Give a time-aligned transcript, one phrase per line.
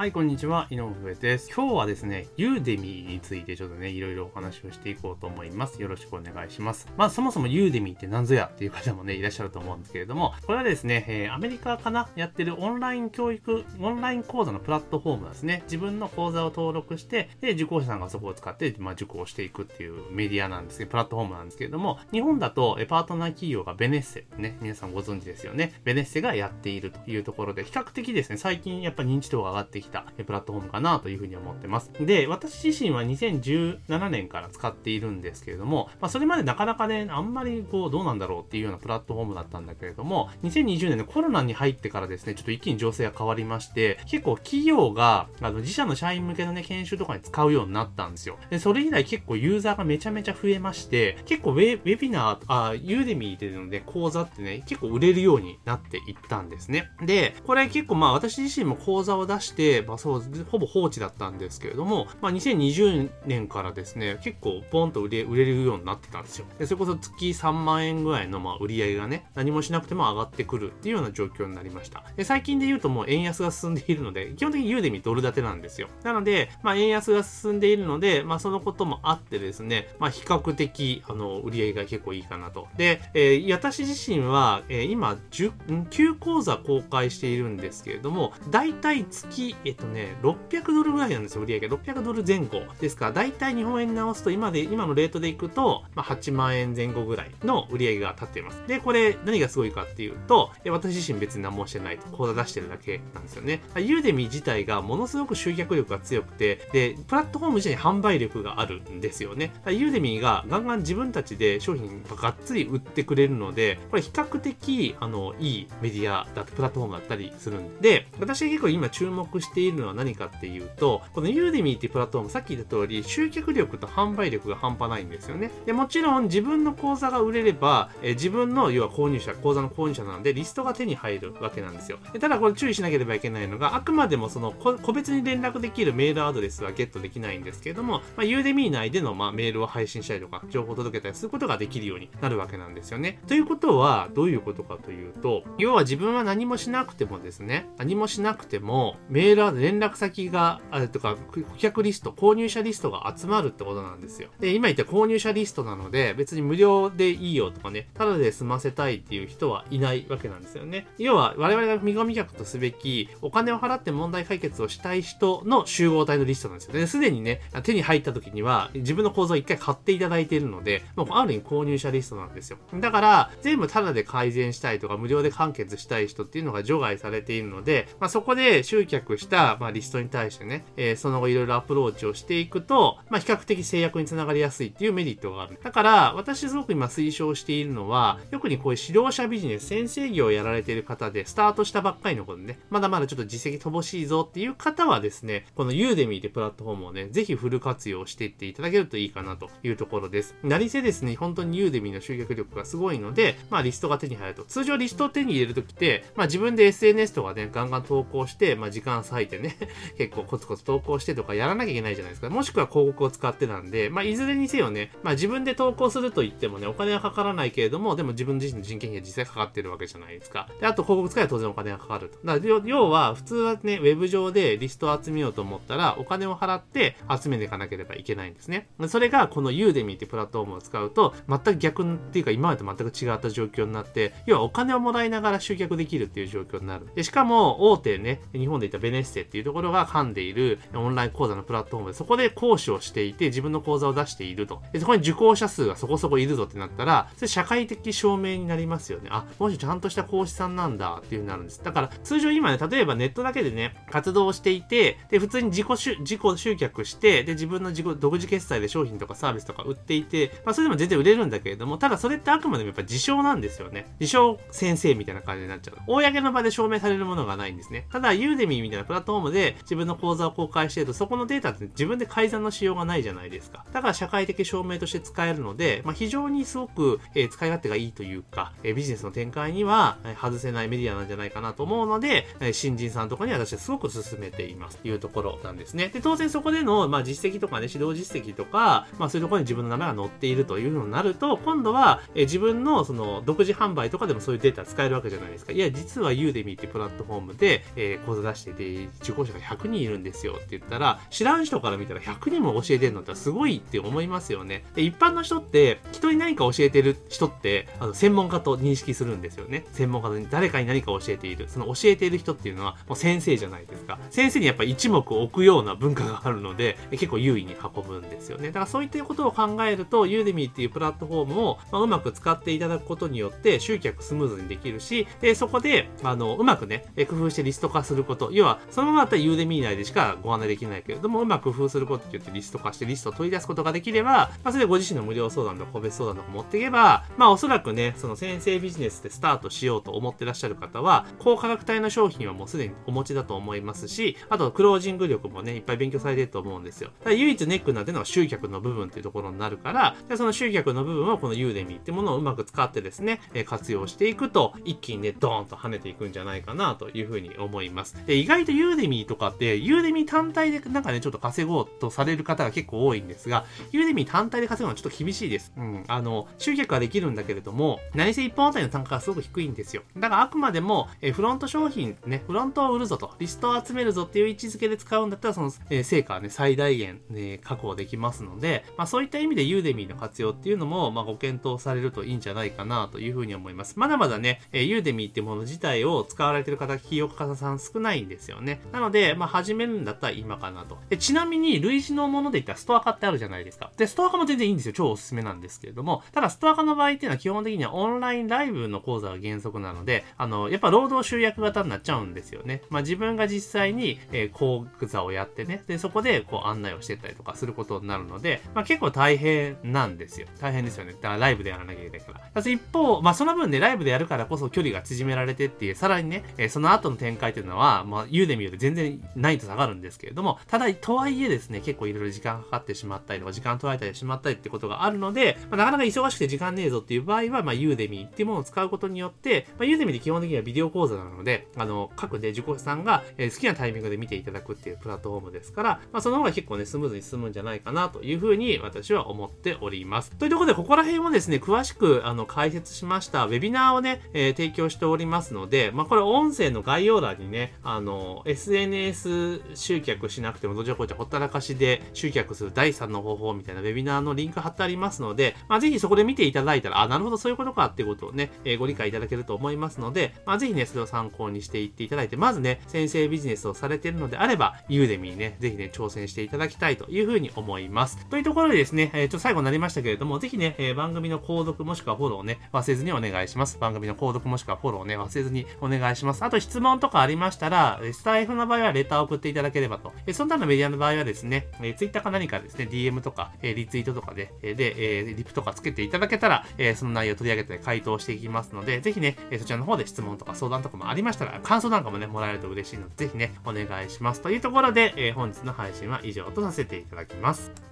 [0.00, 0.66] はい、こんにちは。
[0.70, 1.52] 井上です。
[1.54, 5.82] 今日はですね、ユーデミーについてちょっとね、いろいろお話をしていこうと思います。
[5.82, 6.88] よろしくお願いします。
[6.96, 15.64] まあ、そもそもユーデミーって何ぞやっていう方もね、いらっしゃると思うんですけれども、これはですね、えー、アメリカかなやってるオンライン教育、オンライン講座のプラットフォームですね。
[15.64, 25.74] 自分の講座を登録して、で、受講者さんがそこを使って、まあ、受講していくっていうメディアなんですけど、プラットフォームなんですけれども、日本だと、パートナー企業がベネッセ、ね、皆さんご存知ですよね。
[25.84, 31.90] ベネッセがやっているというところで、比較的ですね、最近やっぱ認知度が上がってきてたプラットフォームかなというふうに思ってます。
[32.00, 48.38] で、私自身は2017年から使っているんですけれども、まあ、それまでなかなかね、あんまりこう、どうなんだろうっていうようなプラットフォームだったんだけれども、2020年のコロナに入ってからですね、ちょっと一気に情勢が変わりまして、結構企業が、あの、自社の社員向けのね、研修とかに使うようになったんですよ。
[48.50, 56.90] で、それ以来結構ユーザーがめちゃめちゃ増えまして、結構ウェウェビナー、あ、ユーデミーでのね、講座ってね、結構売れるようになっていったんですね。
[57.02, 66.46] で、これ結構まあ私自身も講座を出して、まあそう、ほぼ放置だったんですけれども、まあ、2020年からですね、結構ポンと売れ売れるようになってたんですよ。
[66.58, 72.04] でそれこそ月3万円ぐらいのまあ売り上げがね、何もしなくても上がってくるっていうような状況になりました。
[72.16, 75.88] で最近で言うともう円安が進んでいるので、基本的にユーデミドル建てなんですよ。
[76.02, 82.68] なので、まあ、円安が進んでいるので、まあ、そのこともあってですね、まあ、比較的、あの、売り上げが結構いいかなと。
[82.76, 98.62] で、えー、私自身は、えー、今、9講座公開しているんですけれども、だいたい月、えっとね、600ドルぐらいなんですよ、売上げ600ドル前後ですから、だいたい日本円に直すと今で、今のレートでいくと、まあ、8万円前後ぐらいの売上が立っています。
[98.66, 103.62] で、これ何がすごいかっていうと、私自身別に何もしてないと、講座出してるだけなんですよね。
[103.76, 109.52] ユーデミ自体がものすごく集客力が強くて、で、プラットフォーム自体に販売力があるんですよね。
[109.66, 125.50] ユーデミがガンガン自分たちで商品がっつり売ってくれるので、これ比較的、あの、いいメディアだと、プラットフォームだったりするんで、私結構今注目してているのは何かっていうと、このユーデミーっていうプラットフォーム、さっき言った通り、集客力と販売力が半端ないんですよね。
[125.66, 131.98] で、もちろん自分の口座が売れれば、え自分の要は購入者、口座の購入者なので、リストが手に入るわけなんですよ。
[132.12, 143.20] でただこれ注意しなければいけないのが、あくまでもその個別に連絡できるメールアドレスはゲットできないんですけれども、まあ、ユーデミー内での、まあ、メールを配信したりとか、情報を届けたりすることができるようになるわけなんですよね。
[143.26, 154.28] ということは、どういうことかというと、要は自分は何もしなくてもですね、何もしなくても、メールアド連絡先が、あとか、顧客リスト、購入者リストが集まるってことなんですよ。
[154.40, 160.86] で、今言った購入者リストなので、別に無料でいいよとかね、ただで済ませたいっていう人はいないわけなんですよね。
[160.98, 166.86] 要は、我々が見込み客とすべき、お金を払って問題解決をしたい人の集合体のリストなんですよね。
[166.86, 172.58] すでにね、手に入った時には、自分の口座を一回買っていただいているので、もうある意味購入者リストなんですよ。
[172.74, 185.58] だから、全部タダで改善したいとか、無料で完結したい人っていうのが除外されているので、まあ、そこで集客してた、まあ、リストに対してね、えー、その後いろいろアプローチをしていくと、まあ、比較的制約につながりやすいっていうメリットがある。
[185.62, 200.34] だから、私すごく今推奨しているのは、特にこういう指導者ビジネス、先生業をやられている方で、スタートしたばっかりのことね、まだまだちょっと実績乏しいぞっていう方はですね、このユーデミーってプラットフォームをね、ぜひフル活用していっていただけるといいかなというところです。
[200.42, 204.44] 何せですね、本当にユーデミーの集客力がすごいので、まあリストが手に入ると。
[204.44, 209.56] 通常リストを手に入れるときって、まあ自分で SNS とかね、ガンガン投稿して、まあ時間割いてね、
[209.98, 212.30] 結構コツコツ投稿してとかやらなきゃいけないじゃないですか。
[212.30, 220.48] もしくは広告を使ってなんで、まあいずれにせよね、まあ自分で投稿すると言ってもね、お金はかからないけれども、でも自分自身の人件費が実際かかってるわけじゃないですか。
[220.60, 222.18] で、あと広告使えば当然お金がかかると。
[222.24, 228.68] だから要は、普通はね、ウェブ上でリストを集めようと思ったら、お金を払って集めていかなければいけないんですね。
[228.88, 236.86] それが、このユーデミーってプラットフォームを使うと、全く逆っていうか今までと全く違った状況になって、要はお金をもらいながら集客できるっていう状況になる。
[236.94, 244.62] でしかも、大手ね、日本で言ったベネッセっていうところが噛んでいるオンライン講座のプラットフォームで、そこで講師をしていて、自分の講座を出していると。
[244.72, 249.08] でそこに受講者数がそこそこいるぞってなったら、それ社会的証明になりますよね。
[249.12, 251.62] あ、もしちゃんとした講師さんなんだっていう風になるんです。
[251.62, 263.86] だから、通常今ね、例えばネットだけでね、活動をしていて、で、普通に自己自己集客して、で、自分の自己独自決済で商品とかサービスとか売っていて、まあ、それでも全然売れるんだけれども、ただそれってあくまでもやっぱ自称なんですよね。
[264.00, 265.76] 自称先生みたいな感じになっちゃう。
[265.86, 267.86] 公の場で証明されるものがないんですね。
[267.90, 273.64] ただ、ユーデミーみたいなプラトームで自分の講座を公開してると、そこのデータって自分で改ざんのしようがないじゃないですか。
[273.72, 285.88] だから社会的証明として使えるので、まあ、非常にすごく、えー、使い勝手がいいというか、えー、ビジネスの展開には、えー、外せないメディアなんじゃないかなと思うので、えー、新人さんとかに私はすごく勧めていますというところなんですね。
[285.88, 295.52] で、当然そこでの、まあ、実績とかね、指導実績とか、まあ、そういうところに自分の名前が載っているというのになると、今度は、えー、自分のその独自販売とかでもそういうデータ使えるわけじゃないですか。
[295.52, 304.64] いや、実はユーデミーってプラットフォームで、えー、講座出してて、受講者が100人いるんですよって言ったら、知らん人から見たら100人も教えてるのってすごいって思いますよね。
[304.74, 309.64] で、一般の人って、人に何か教えてる人って、あの、専門家と認識するんですよね。
[309.72, 311.48] 専門家に誰かに何か教えている。
[311.48, 313.98] その教えている人っていうのは、もう先生じゃないですか。
[314.10, 318.48] 先生にやっぱ一目置くような文化があるので、結構優位に運ぶんですよね。
[318.48, 328.30] だからそういったことを考えると、ユーデミーっていうプラットフォームを、まあ、うまく使っていただくことによって、集客スムーズにできるし、でそこで、あの、うまくね、工夫してリスト化すること。
[328.32, 346.90] 要は、そのままだったらユーデミー内でしかご案内できないけれども、うまく工夫することって言ってリスト化してリストを取り出すことができれば、まあ、それでご自身の無料相談とか個別相談とか持っていけば、まあ、おそらくね、その先生ビジネスでスタートしようと思ってらっしゃる方は、高価格帯の商品はもうすでにお持ちだと思いますし、あと、クロージング力もね、いっぱい勉強されてると思うんですよ。
[347.04, 357.96] だ唯一ネックなってるのは集客の部分っていうところになるから、じゃその集客の部分をこのユーデミってものをうまく使ってですね、活用していくと、一気にね、ドーンと跳ねていくんじゃないかなというふうに思います。
[358.06, 365.52] で、意外と Udemy とかって、 Udemy 単体でなんかね、ちょっと稼ごうとされる方が結構多いんですが、 Udemy 単体で稼ぐのはちょっと厳しいです。
[365.56, 365.84] うん。
[365.88, 369.82] あの、集客はできるんだけれども、何せ1本あたりの単価がすごく低いんですよ。
[369.96, 383.78] だからあくまでも、えフロント商品ね、フロントを売るぞと、リストを集めるぞっていう位置づけで使うんだったら、その、え成果はね、最大限、ね、確保できますので、まあそういった意味で Udemy の活用っていうのも、まあご検討されるといいんじゃないかなというふうに思います。
[383.78, 388.49] まだまだね、え Udemy ってもの自体を使われてる方、起業家さん少ないんですよね。
[388.72, 390.78] なので、まあ始めるんだったら今かなと。
[390.88, 393.70] でちなみに、類似のもので言ったらストアカってあるじゃないですか。
[393.76, 394.72] で、ストア化も全然いいんですよ。
[394.72, 402.62] 超おすすめなんですけれども、ただストア化の場合っていうのは基本的にはオンラインライブの講座が原則なので、あの、やっぱ労働集約型になっちゃうんですよね。
[402.70, 410.26] まあ自分が実際に、えー、講座をやってね、で、そこでこう案内をしてたりとかすることになるので、まあ結構大変なんですよ。
[410.40, 410.92] 大変ですよね。
[410.92, 412.42] だからライブでやらなきゃいけないから。
[412.42, 440.10] だ一方、まあその分ね、ライブでやるからこそ距離が縮められてっていう、さらにね、えー、その後の展開っていうのは、まあ言うでみると全然ないと下がるんですけれども、ただ、とはいえですね、結構いろいろ時間かかってしまったりとか、時間取られたりしまったりってことがあるので、まあ、なかなか忙しくて時間ねえぞっていう場合は、まあ、ユーデミーっていうものを使うことによって、まあ、ユーデミーって基本的にはビデオ講座なので、あの、各ね、受講者さんが、えー、好きなタイミングで見ていただくっていうプラットフォームですから、まあ、その方が結構ね、スムーズに進むんじゃないかなというふうに私は思っております。
[440.16, 468.06] というところで、ここら辺をですね、詳しく、あの、解説しましたウェビナーをね、えー、提供しておりますので、まあ、これ音声の概要欄にね、あの、SNS 集客しなくても、どちらこうちゃほったらかしで集客する第3の方法みたいなウェビナーのリンク貼ってありますので、まあ、ぜひそこで見ていただいたら、あ、なるほど、そういうことかっていうことをね、えー、ご理解いただけると思いますので、まあ、ぜひね、それを参考にしていっていただいて、まずね、先生ビジネスをされているのであれば、ユーデミーね、ぜひね、挑戦していただきたいというふうに思います。
[468.08, 473.58] というところでですね、えー、ちょっと最後になりましたけれども、ぜひね、えー、番組の購読もしくはフォローをね、忘れずにお願いします。
[473.58, 476.24] 番組の購読もしくはフォローをね、忘れずにお願いします。
[476.24, 479.92] あと質問とかありましたら、スタイフの場合はレターを送っていただければと。
[480.06, 494.20] えその他のメディアの場合はですね、え Twitter か何かですね、DM とか、えリツイートとかで、えで、えリプとかつけていただけたら、えその内容を取り上げて回答していきますので、ぜひね、えそちらの方で質問とか相談とかもありましたら、感想なんかもね、もらえると嬉しいので、ぜひね、お願いします。
[494.20, 497.69] というところで、え本日の配信は以上とさせていただきます。